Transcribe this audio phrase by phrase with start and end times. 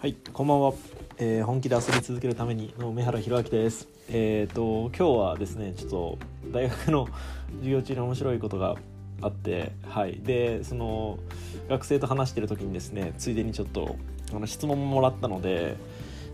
[0.00, 0.74] はい、こんばんは、
[1.16, 3.88] えー本気で遊び続けるためにの梅原弘明です。
[4.08, 6.18] えっ、と今日はですね、ちょっと
[6.52, 7.08] 大学の
[7.56, 8.76] 授業中に面白いことが
[9.22, 11.18] あって、はい、でその
[11.68, 13.96] 学生と話してる時にですね、ついでにちょっと
[14.32, 15.76] あの質問ももらったので、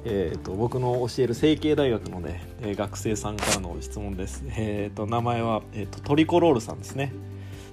[0.04, 4.44] えー、と僕の教える成蹊大学のね、えー学生さんからの質問です。
[4.58, 7.14] えっ、と名前は、えー、とトリコロールさんですね。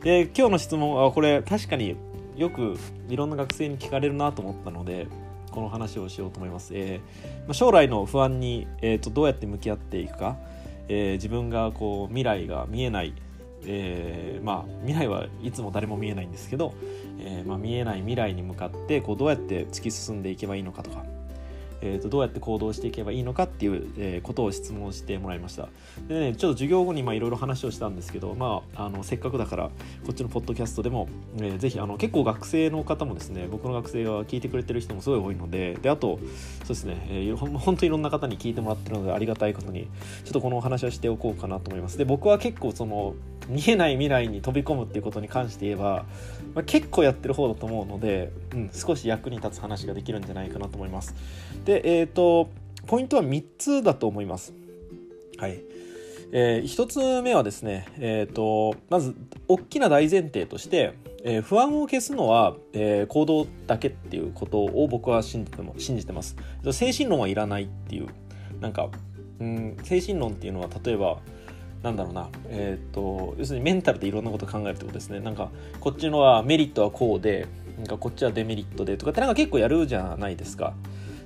[0.06, 1.98] で今日の質問はこれ確かに
[2.38, 2.78] よく
[3.10, 5.08] いろんな学生に聞かれるなと思ったので
[5.52, 10.38] この話をしようと思います、えーまあ、将来の不安に、えー、とどうやって向き合っていくか、
[10.88, 13.14] えー自分がこう未来が見えない、
[13.66, 16.74] えーまあ未来はいつも誰も見えないんですけど、
[17.20, 21.06] えーまあ、見えない未来に向かってこうどうやって突き進んでいけばいいのかとか。
[21.82, 25.68] えー、とどうやって行動していけばいいのかっていう、えーことを質問してもらいました。
[26.08, 29.64] でねちょっと授業後にいろいろ話をしたんですけど、まあ、あのせっかくだから
[30.06, 31.08] こっちのポッドキャストでも、
[31.38, 36.20] えーぜひあの結構学生の方もですね僕の学生が聞いてくれてる人もすごい多いのでであと
[36.60, 39.88] そうですね、えーほん 本当にいろんな方に聞いてもらってるのでありがたいことに
[40.24, 41.98] ちょっとこのお話をしておこうかなと思います。
[41.98, 43.16] で僕は結構その
[43.48, 46.06] 見えない未来に飛び込むっていうことに関して言えば、
[46.54, 51.16] まあ、結構やってる方だと思うので、うん、少し役に立つ話ができるんじゃないかなと思います。
[51.66, 52.50] でえっ、と
[52.88, 54.54] ポイントは3つだと思います。
[55.38, 55.64] はい。
[56.34, 59.16] えー、1つ目はですね、えー、とまず
[59.50, 66.36] 大きな大前提として、えー不安を消すのは、えー行動だけっていうことを僕は信じても信じてます。
[66.72, 68.08] 精神論はいらないっていう
[68.62, 68.90] なんか、
[69.40, 71.20] うん、精神論っていうのは例えば
[71.84, 75.20] なんだろうな、えー、と要するにメンタルでいろんなことを考えるってことですね。
[75.20, 75.50] なんか
[75.80, 80.74] こっちのはメリットはこうでなんかこっちはデメリットでとかってなんか結構やるじゃないですか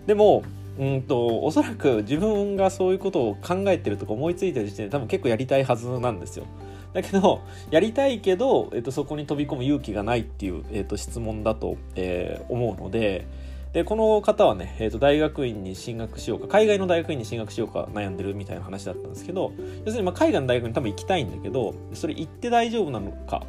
[0.05, 0.43] でも
[0.77, 6.45] うんとおそらく自分がそういうことを考えてるとか思いついてる時点で多分結構やりたいはずなんですよ。
[6.93, 13.27] だけどやりたいけど、えっとそこに飛び込む勇気がないっていう、えっと質問だと、えー思うので
[13.73, 19.51] でこの方はね、えっと大学院に進学しようか海外の大学院に進学しようか悩んでるみたいな話だったんですけど
[19.83, 23.45] 要するにまあ海外の大学に多分行きたいんだけどそれ行って大丈夫なのか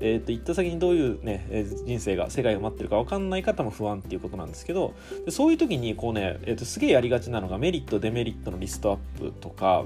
[0.00, 4.94] えー、と行った先にどういう、ね、え人生が世界が待ってるか分かんない方も不安っていうことなんですけど
[5.24, 9.84] でそういう時にこうね、えー、とすげえやりがちなのがメリットデメリットのリストアップとか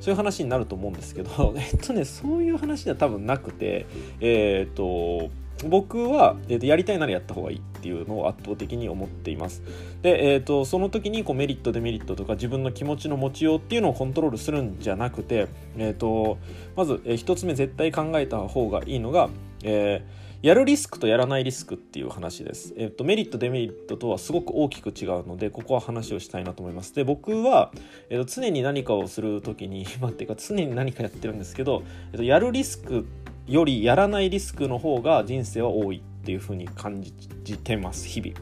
[0.00, 3.86] そういう話になると思うんですけど えっとねそういう話では多分なくて
[4.20, 5.30] えっ、と
[5.64, 9.62] 僕は、えー、とやりたいならやった方がいいっていうのを圧倒的に思っています。
[10.02, 15.48] で、えー、とその時にこうメリットデメリットとか自分の気持ちの持ちようっていうのをコントロールするんじゃなくて、
[15.78, 16.36] えー、と
[16.76, 19.30] まず、えー一つ目絶対考えた方がいいのが、
[19.62, 22.74] えーやるリスクとやらないリスクっていう話です。
[22.76, 26.94] えっと、メリットデメリットとはすごく大きく違うのでここは話をしたいなと思います。
[26.94, 27.72] で僕は、
[28.10, 33.06] えっと、常に何かをする時に まあっていうか常に何かやってるんですけど、えっと、やるリスク
[33.48, 38.34] よりやらないリスクの方が人生は多いっていうふうに感じてます日々。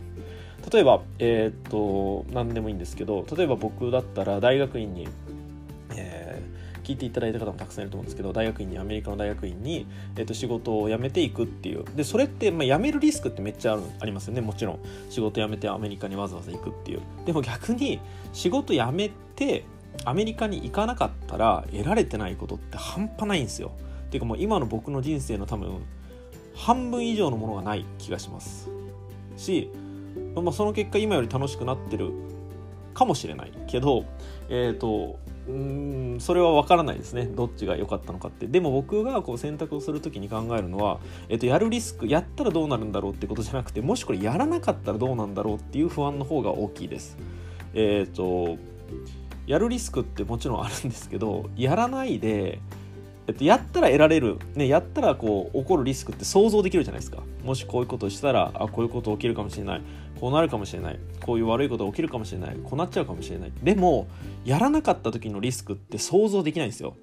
[0.70, 5.08] 例えば、えっと何でもいいんですけど例えば僕だったら大学院に、
[5.96, 6.23] え
[6.84, 9.86] 聞いていただいた方もたくさんいると思うんですけど大学院にアメリカの大学院に、
[10.16, 11.84] えー、と仕事を辞めていくっていう。
[11.96, 14.40] でそれって、まあ、辞めるリスクってめっちゃあるありますよね。
[14.40, 14.78] もちろん。
[15.10, 17.00] 仕事辞めてアメリカにわざわざ行くっていう。
[17.24, 18.00] でも逆に
[18.32, 19.64] 仕事辞めて
[20.04, 23.72] アメリカに行かなかったら得られてないことって半端ないんですよ。
[24.06, 25.82] っていうかもう今の僕の人生の多分
[26.54, 28.68] 半分以上のものがない気がします。
[29.36, 29.70] し、
[30.34, 32.12] まあ、その結果今より楽しくなってる
[32.94, 34.04] かもしれないけど
[34.48, 37.26] えっ、とうーんそれは分からないですね。
[37.26, 38.46] どっちが良かったのかって。
[38.46, 47.16] でも僕がこう選択をする時に考えるのは、えっとやるリスクやったらどうなるんだろうってことじゃなくてもしこれやらなかったらどうなんだろうっていう不安の方が大きいです。
[47.74, 48.56] えっ、と
[49.46, 52.60] やるリスクってもちろんあるんですけどやらないで
[53.26, 57.22] えっと、やったら得られる、ね、やったらこう起こるリスクって想像できるじゃないですか。
[57.42, 59.82] もしこういうことしたらあこういうこと起きるかもしれない。
[60.20, 60.98] こうなるかもしれない。
[61.24, 62.56] こういう悪いことが起きるかもしれない。
[62.62, 63.52] こうなっちゃうかもしれない。
[63.62, 64.06] でも
[64.44, 66.96] やらなかった時のリスクって想像できないんですよ。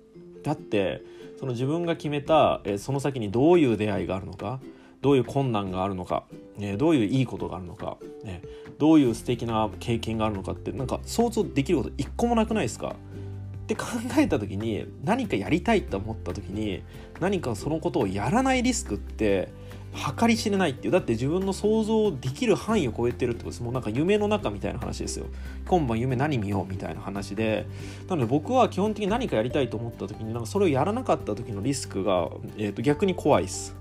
[0.44, 1.04] だって
[1.40, 4.60] その自分が決めた、えその先にどういう出会いがあるのか
[5.02, 6.24] どういう困難があるのか、
[6.60, 8.42] えーどういういいことがあるのか、ね、
[8.78, 12.96] どういう素敵な経験があるのかってなんか想像できること一個もなくないですか？
[13.64, 13.86] って考
[14.18, 16.84] えた時に何かやりたいと思った時に
[17.20, 19.50] 何かそのことをやらないリスクって
[19.94, 20.92] 計り知れないっていう。
[20.92, 23.64] だって自分の想像できる範囲を超えてるってことです。
[23.64, 25.26] もうなんか夢の中みたいな話ですよ。
[25.68, 27.68] 今晩夢何見ようみたいな話で。
[28.08, 33.76] なので僕は基本的に何かやりたいと思った時になんかそれをやらなかった時のリスクが、えー、と逆に怖いです。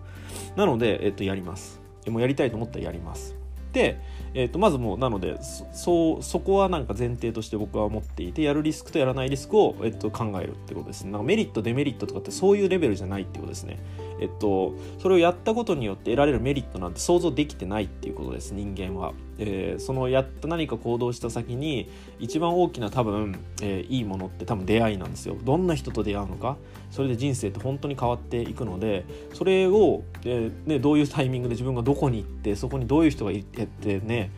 [0.57, 1.81] なので、えー、とやります。
[2.09, 3.37] もうやりたいと思ったらやります。
[3.73, 4.01] で、
[4.35, 11.13] えー、とまずもうなのでそそそこはなんか前提として僕は思っていてやるリスクとやらないリスクを、えー、と考えるってことですね。
[11.13, 13.79] なんかメリットデメリットとかってそういうレベルじゃないってことですね、
[14.21, 25.37] えっと、それをやったことによって得られるメリットなんて想像できてないっていうことです人間は、えー、そのやった何か行動した先に一番大きな多分、えー、いいものって多分出会いなんですよ。
[25.43, 26.59] どんな人と出会うのか
[26.91, 34.31] それで人生って本当に変わっていくのでそれを、えー、ね、どういうタイミングで自分がどこに行ってそこにどういう人がいてね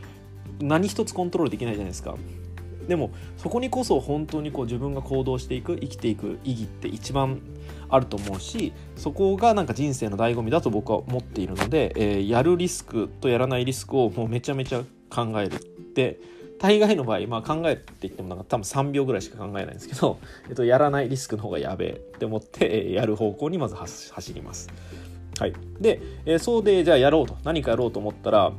[0.61, 2.15] 何一つコントロールできないじゃないですか。
[2.89, 7.41] でもそこにこそ本当にこう自分が行動していく生きていく意義って一番
[7.89, 15.73] あると思うしそこがなんか人生の醍醐味だと僕は思っているので、えー、やるリスクとやらないリスクをもうめちゃめちゃ考える。
[15.93, 16.21] って
[16.59, 20.19] 大概の場合、まあ、考えって言ってもなんか多分3秒ぐらいしか考えないんですけど、
[20.49, 24.69] えっと、やらないリスクの方がやべえって思って、えー、やる方向にまず走ります。
[25.41, 27.37] はい、で、えー、そうでじゃあやろうと。
[27.43, 28.53] 何かやろうと思ったら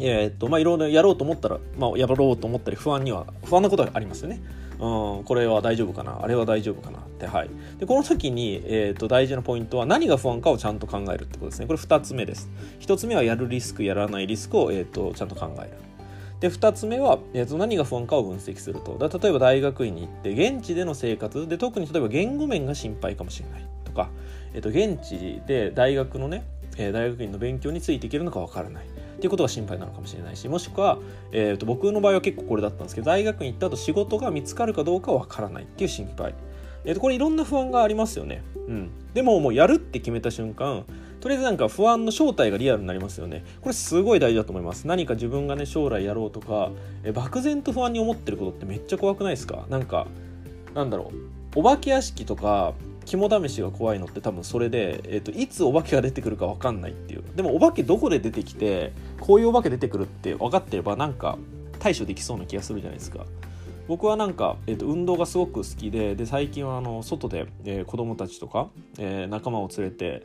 [0.00, 4.40] えー、っとまあいろいろやろうと思ったら、まあ、やろうと思ったり不安には不安なことがありますよね。
[4.80, 7.50] うん、これは大丈夫かなあれは大丈夫かなってはい。
[7.78, 11.66] でこの時に、えーと、大事なポイントは何が不安かをちゃんと考えるってことですね。
[11.66, 12.48] これ2つ目です。
[12.80, 15.70] 1つ目はやるリスクやらないリスクを、えーと、ちゃんと考える。
[16.40, 18.96] で2つ目は、えーと、何が不安かを分析すると。
[18.98, 23.66] だ例えば大学院に行って現地での生活で特に例えば言語面が心配かもしれない。
[23.84, 24.10] とか、
[24.54, 26.44] えー、と現地で大学のね、
[26.76, 28.86] え、大学院の勉強についていけるのかわからない。
[29.18, 30.98] っていうことが心配なのかもしれないしもしくは、
[31.32, 36.34] えーと、僕の場合は結構これだったんですけど大学に行った後仕事が見つかるかどうかわからないっていう心配、
[36.84, 40.84] えーと、これいろんな不安がありますよね、うん、でももうやるって決めた瞬間
[41.20, 43.44] とりあえずなんか不安の正体がリアルになりますよね。
[43.60, 44.86] これすごい大事だと思います。
[44.86, 46.70] 何か自分がね将来やろうとか、
[47.02, 49.66] え、漠然と不安に思ってることってめっちゃ怖くないですか？
[49.68, 50.06] なんか
[50.76, 51.58] なんだろう。
[51.58, 52.72] お化け屋敷とか
[53.08, 57.24] 肝試しが怖いのって多分それで、えーと、いつお化けが出てくるか分かんないっていう。
[57.34, 61.38] でもお化けどこで出てきてこういうお化け出てくるって分かってればなんか
[61.78, 63.24] 対処できそうな気がするじゃないですか。
[63.86, 68.68] 僕はなんか、えーと、運動がすごく好きでで最近はあの外で、えー、子供たちとか、
[68.98, 70.24] えー、仲間を連れて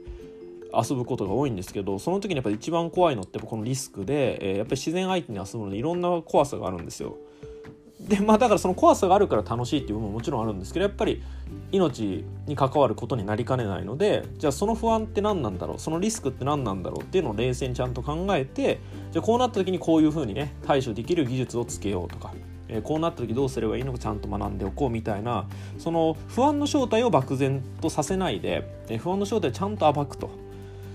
[0.74, 7.15] 遊ぶことが多いんですけどその時にやっぱり一番怖いのってこのリスクで、えー、やっぱり自然相手に遊ぶのでいろんな怖さがあるんですよ。
[8.08, 11.24] でまあだからその怖さがあるから楽しいっていう部分ももちろんあるんですけどやっぱり
[11.72, 15.80] 命に関わることになりかねないのでじゃあその不安って何なんだろう？
[15.80, 18.80] そのリスクって何なんだろうっていうのを冷静にちゃんと考えて
[19.12, 22.34] じゃあこうなった時にこういうふうにね対処できる技術をつけようとか、
[22.68, 25.48] え、こうなった時どうすればいいのかちゃんと学んでおこうみたいな
[25.78, 30.43] その不安の正体を漠然とさせないで、え、不安の正体をちゃんと暴くと。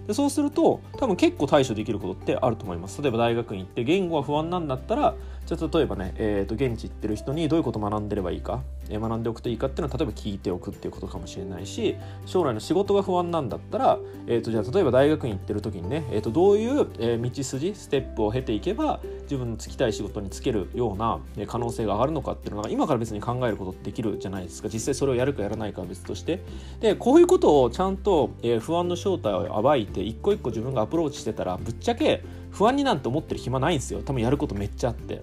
[0.08, 3.00] でそうすると多分結構対処できることってあると思います。
[3.02, 5.14] 例えば大学に行って言語が不安なんだったら
[5.44, 8.62] じゃあ例えばね、えー、と現地行ってる人にどういうこと学んでればいいか、
[8.96, 16.86] 学んでおくといいかっていうのは例えば聞いておくっていうことかもしれないし将来の仕事が不安なんだったら、えー、とじゃあ例えば大学に行ってる時にね、えー、とどういう、
[17.20, 24.68] 道筋ステップを経ていけば自分の就きたい仕事に就けるような可能性が上がるのかっていうのが今から別に考えることできるじゃないですか。
[24.68, 26.42] 実際それをやるかやらないかは別として。
[26.80, 28.30] でこういうことをちゃんと、
[28.60, 34.02] 不安の正体を暴いて一個一個自分がアプローチしてたらぶっちゃけ不安になんて思ってる暇ないんですよ。
[34.02, 35.22] 多分やることめっちゃあって。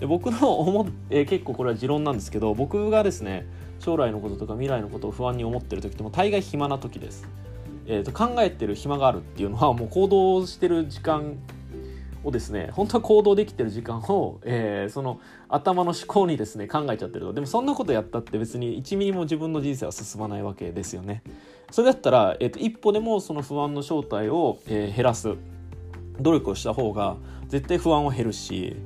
[0.00, 3.46] で僕の思えー、結構これは持論なんですけど僕がですね
[3.80, 7.26] 将来のこととか未来のことを不安に思ってる時っても大概暇な時です、
[7.86, 11.36] えーと、考えてる暇があるっていうのはもう行動してる時間
[12.24, 17.32] をですね本当は行動できてる時間を、えー、その頭の思考にですね考えちゃってると。
[17.34, 21.22] でもそんなことやったって別に1ミリも自分の人生は進まないわけですよね。
[21.70, 25.34] それだったら、えーと、と一歩でもその不安の正体を、えー、減らす
[26.20, 27.16] 努力をした方が
[27.48, 28.76] 絶対不安は減るし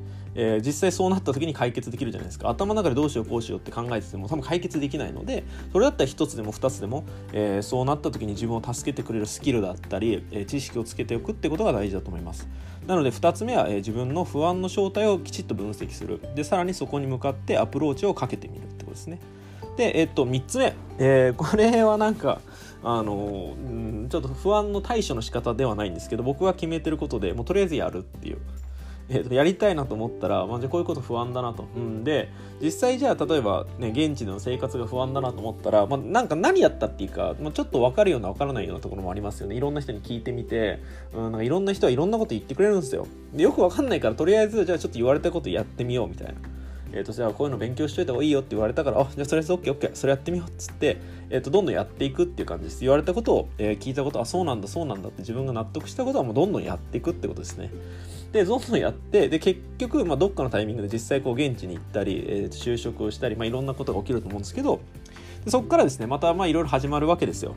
[0.40, 2.48] えー、実際そうなった時に解決できるじゃないですか。
[2.48, 5.42] 頭の中でどうしようこうしようって考えてても多分解決できないので
[5.72, 12.48] それだったら1つでも2つでも、えー、そうなった時に自分を助けてくれるスキルだったり、えー、知識をつけておくってことが大事だと思います。
[12.86, 16.20] なので2つ目は、え、自分の不安の正体をきちっと分析する。
[16.36, 19.18] でさらにそこに向かってアプローチをかけてみるってことですね。
[19.76, 22.40] で、えっと、3つ目、え、これはなんか
[22.82, 28.38] あの、うん、ちょっと不安の対処の仕方ではないんですけど僕が決めてることでもうとりあえずやるっていう。
[29.10, 31.66] えー、とやりたいなと思ったら、まあ、じゃこういうこと不安だなと。
[31.76, 32.28] うん、で
[32.60, 39.56] 実際じゃあ例えば、ね、現地での生活が不安だなと思ったら、まあ、なんか何やったっていいか、まあ、ちょっと分かるような分からないようなところもありますよね。
[39.56, 40.80] いろんな人に聞いてみて、
[41.14, 43.06] うん、なんかいろんな人はいろんなこと言ってくれるんですよ。
[43.32, 46.34] でよく分かんないからとりあえずじゃあちょっと言われたことやってみようみたいな。
[46.92, 50.96] えーと、じゃあこういうの勉強しといた方がいいよって言われたからあじゃあそれで OKOK それやってみようっつって、
[51.28, 52.80] えーと、どんどんやっていくっていう感じです。
[52.80, 57.70] 言われたことを、えー、聞いたことあそうなんだそうなんだって自分が納得したことはもうどんどんやっていくってことですね。
[58.32, 64.80] でどんどんやってで結局、まあ、どっかのタイミングで実際こう現地に行ったり、えー、就職をしたり、まあ、いろんなことが起きると思うんですけど
[65.44, 67.54] でそこからですねまたまあいろいろ始まるわけですよ。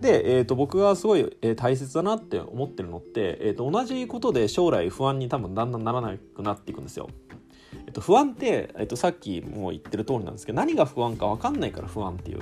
[0.00, 7.08] で、えーと、僕がすごい、えー、大切だなって思ってるのって、えーと、同じことで将来不安に多分だんだんならなくなっていくんですよ。
[7.86, 12.40] えっと、不安って、えっと、さっきも言ってる通りなんですけど何が不安か分かんないから不安っていう。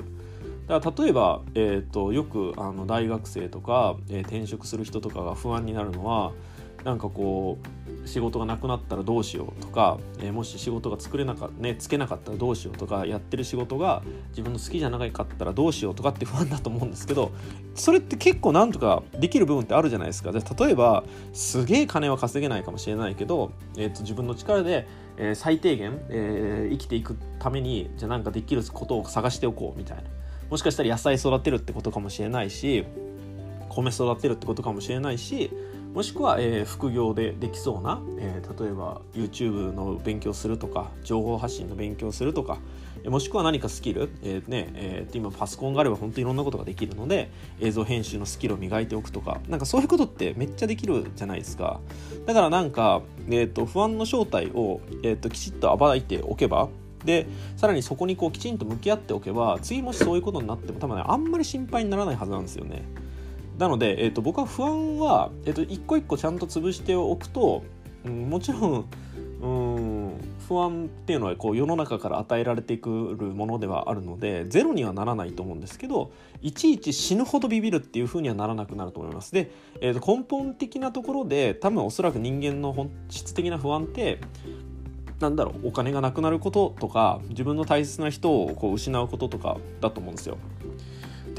[0.68, 6.32] だから例えば、えーと、よくあの大学生とか、えー、転職する人とかが不安になるのは
[6.84, 7.58] なんかこ
[8.04, 17.32] う仕事がなくなったらどうしようとか、えー、もし仕事が作れなかねつけなかったらどうしようとかやってる仕事が自分の好きじゃなかったらどうしようとかって不安だと思うんですけど
[17.74, 20.32] それって結構なんとかできる部分ってあるじゃないですか。
[20.32, 24.86] で例えばすげえ金は稼げないかもしれないけど、えーと、自分の力で、
[25.18, 30.04] えー、最低限、えー、生きていくためにじゃあなんかできることを探しておこうみたいな。
[30.50, 32.84] もしかしたら野菜育てるってことかもしれないし
[33.68, 35.52] 米育てるってことかもしれないし
[35.92, 42.58] もしくは、えー、副業でできそうな、えー、例えば YouTube の勉強するとか情報発信の勉強するとか
[43.06, 51.80] もしくは何かスキル、えーねえー、今パソコンがあれば本当にいろんなことができるので映像編集のスキルを磨いておくとかなんかそういうことってめっちゃできるじゃないですか
[52.26, 56.68] だからなんか、えーと、不安の正体を、えーと、きちっと暴いておけば
[57.04, 62.84] でさらにそこにこうきちんと向き合っておけば次もしそういうことになっても多分ねあんまり心配にならないはずなんですよね。
[63.60, 67.62] なので、えーと、僕は不安は、えーと、一個一個ちゃんと潰しておくと、
[68.06, 68.86] うん、もちろん
[69.42, 79.50] うん不安っていうのはこう世の中から与えられてくるものではあるのでゼロにはならないと思うんですけどいちいち死ぬほどビビるっていうふうにはならなくなると思いますで、
[79.82, 84.20] えー、と根本的なところで多分おそらく人間の本質的な不安って
[85.20, 90.38] なんだろうお金がなくなることとか自分の大切な人をこう失うこととかだと思うんですよ。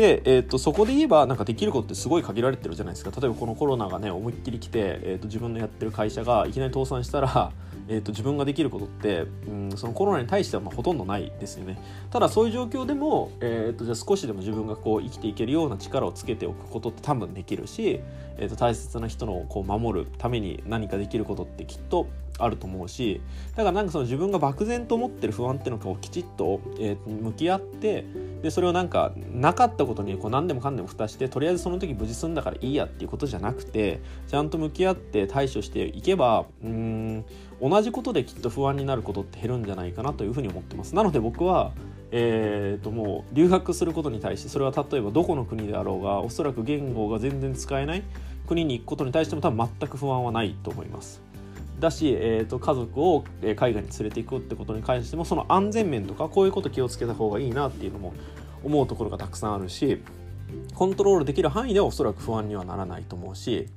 [0.01, 3.11] で、えーと、そこで言えばなんかできることってすごい限られてるじゃないですか。
[3.21, 7.51] 例えばこのコロナがね思いっきり来て、えーと、自分のやってる会社がいきなり倒産したら、
[7.87, 11.79] えーと、自分ができることって、うん、そのコロナに対してはまあほとんどないですよね。
[12.09, 17.99] ただそういう状況でも、えー、とじゃ少しでも自分がこう生きていけるような力をつけておくことって多分できるし、
[18.37, 22.07] えー、と大切な人のこう守るために何かできることってきっと
[22.39, 28.05] あると思うしだからなんかその自分が漠然と思ってる不安っていうのをきちっと、えー、向き合って
[28.41, 37.25] でそれをなんかなかったことにこう何でもかんでも蓋してとりあえずその時無事済んだからいいやっていうことじゃなくてちゃんと向き合って対処していけばうん
[37.61, 40.95] 同じことできっと不安になることって減るんじゃないかなというふうに思ってます。
[40.95, 41.71] なので僕は
[42.13, 48.03] えー、ともう留学することに対してそれは例えばどこの国であろうがおそらく言語が全然使えない
[48.47, 51.30] 国に行くことに対しても多分全く不安はないと思います。
[51.81, 58.13] だし、えーと、家族を海外に連れていくってことに関してもその安全面とかこういうこと気をつけた方がいいなっていうのも
[58.63, 60.01] 思うところがたくさんあるし
[60.75, 63.67] コントロールできる範囲ではおそらく不安にはならないと思うし、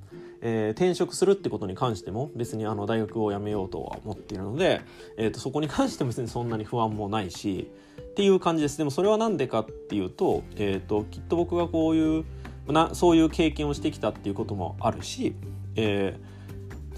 [0.42, 4.82] えー、転職するってことに関しても別にあの大学を辞めようとは思っているので、
[5.16, 7.70] えーと、そこに関しても別にそんなに不安もないし
[8.00, 8.78] っていう感じです。
[8.78, 12.24] でもそれは何でかっていうと,、えーと、きっと僕がこういう
[12.68, 15.34] なそういう経験をしてきたっていうこともあるし、
[15.76, 16.33] えー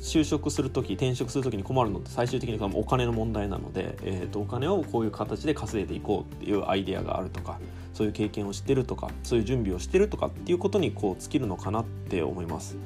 [0.01, 7.59] 就職する時転職する時に困るのって最終的にはお金の問題なので、えー、とお金をこういう形で稼いでいこうっていうアイデアがあるとか
[7.95, 12.77] そういう経験をしてるとかそういう準備をしてるとかっていうことにこう尽きるのかなって思います。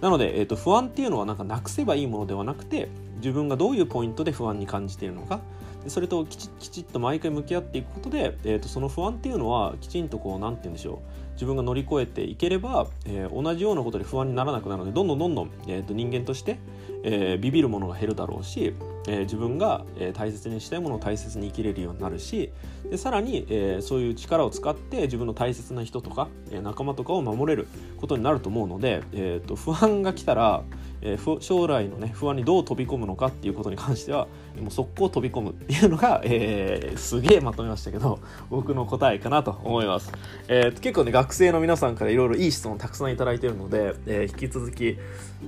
[0.00, 5.40] なので、えー、と不安っていうのはなんかなくせばいいものではなくて自分がどういうポイントで不安に感じているのか
[5.86, 11.30] それときちきちっと毎回向き合っていくことで、えー、とその不安っていうのはきちんとこう何て言うんでしょう。
[11.40, 16.58] 自分が乗り越えていければ、えー、同じようなことで不安にならなくなるのでどんどんどんどん、えー、と人間として、
[17.02, 18.74] えー、ビビるものが減るだろうし、
[19.08, 22.52] えー、自分が、え、大切にしたいものを大切に生きれるようになるし
[22.90, 30.62] でさらに、え、そういう力を使って自分の大切な人とか、え、仲間とかを守れることになると思うので、えー、と不安が来たら
[31.02, 34.28] えー、将来の、ね、不安にどう飛び込むのかっていうことに関しては
[34.60, 40.12] もう速攻飛び込むっていうのが、えー、すげえまとめましたけど僕の答えかなと思います、
[40.48, 44.96] えー、結構ね学生の皆さんからいろいろいい質問たくさんいいてるので、えー、引き続き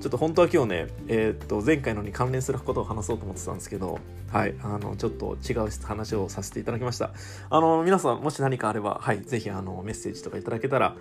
[0.00, 3.98] ちょっと本当は今日ね、えー、っと前回のに関連することを話そうと思ってたんですけど
[4.30, 7.10] はいあのちょっと違う話をさせていただきました。
[7.50, 10.96] あの皆さんもし何かあればはいぜひあのメッセージとかいただけたら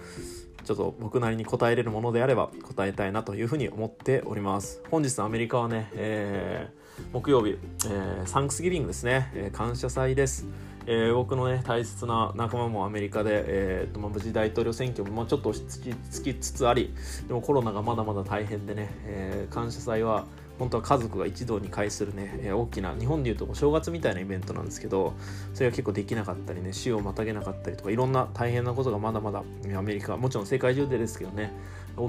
[0.63, 4.40] ちょっと僕なりに答えれるものであれば答えたいなというふうに思っております。
[4.41, 4.81] ます。
[4.89, 10.45] 本日のアメリカはね、えー、木曜日、えー、サンクスギビングですね、えー、感謝祭です、
[10.85, 16.93] えー、僕のね大切な仲間もアメリカで、えーとまあ、無事大統領選挙も、ちょっと落ち着きつつあり
[17.27, 20.25] でもコロナがまだまだ大変でね、えー、感謝祭は
[20.59, 25.13] 本当は家族が一堂に会するね、えー、大きな日本でいうとお正月みたいなイベントなんですけど
[25.53, 29.43] それが結構できなかったりね死をまたげなかったりとかいろんな大変なことがまだまだ
[29.75, 31.51] アメリカもちろん世界中でですけどね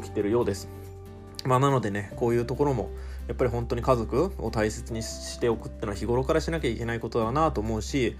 [0.03, 0.92] 起きてるようです。
[1.45, 2.91] まあ、なのでねこういうところも
[3.29, 8.17] やっぱり本当に家族を大切にしておくっていうのは日頃からしなきゃいけないことだなと思うし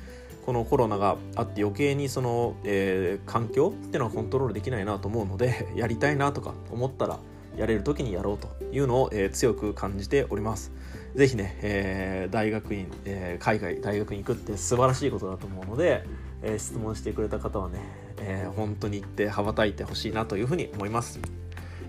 [0.47, 7.19] このコロナがあって余計にその、えー、環境っていうのはコントロールできないなと思うので やりたいなとか思ったら
[7.57, 10.73] やれる時にやろうというのを、えー、強く感じております。
[11.15, 16.07] ぜひね、えー、大学院、え、海外大学に行くって素晴らしいことだと思うので、
[16.43, 17.81] え、質問してくれた方はね、
[18.19, 21.21] え、本当に行って羽ばたいてほしいなというふうに思います。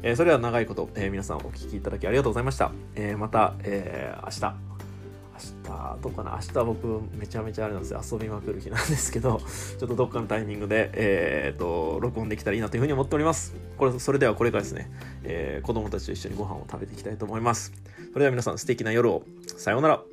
[0.04, 2.74] えー、それでは長いこと、えー、皆さんお聞きいただきありがとうございました。
[2.96, 4.56] えー、また、えー、明日、
[5.66, 9.40] 明日、どうかな、明日僕めちゃめちゃあれなんですよ、遊びまくる日なんですけど、
[9.80, 13.56] ちょっとどっかのタイミングで、えー、と、録音できたらいいなというふうに思っております。
[13.78, 14.92] これ、それではこれからですね、
[15.24, 17.72] えー、子供たちと一緒にご飯を食べていきたいと思います。
[18.12, 19.24] それでは皆さん素敵な夜を。
[19.56, 20.13] さようなら。